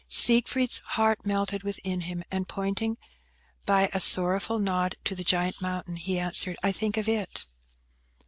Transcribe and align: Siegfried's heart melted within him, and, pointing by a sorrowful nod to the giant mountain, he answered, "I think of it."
Siegfried's 0.09 0.79
heart 0.97 1.27
melted 1.27 1.61
within 1.61 2.01
him, 2.01 2.23
and, 2.31 2.47
pointing 2.47 2.97
by 3.67 3.87
a 3.93 3.99
sorrowful 3.99 4.57
nod 4.57 4.95
to 5.03 5.13
the 5.13 5.23
giant 5.23 5.61
mountain, 5.61 5.95
he 5.95 6.17
answered, 6.17 6.57
"I 6.63 6.71
think 6.71 6.97
of 6.97 7.07
it." 7.07 7.45